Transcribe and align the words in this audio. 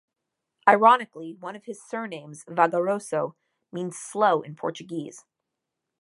Ironically, 0.67 1.35
one 1.39 1.55
of 1.55 1.65
his 1.65 1.79
surnames, 1.79 2.43
"Vagaroso", 2.45 3.35
means 3.71 3.99
"slow" 3.99 4.41
in 4.41 4.55
Portuguese. 4.55 5.25